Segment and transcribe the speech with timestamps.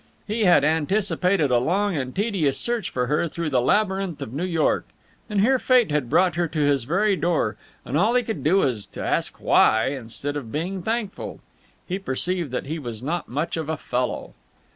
[0.27, 4.45] He had anticipated a long and tedious search for her through the labyrinth of New
[4.47, 4.87] York,
[5.29, 8.55] and here Fate had brought her to his very door, and all he could do
[8.57, 11.39] was to ask why, instead of being thankful.
[11.87, 14.33] He perceived that he was not much of a fellow.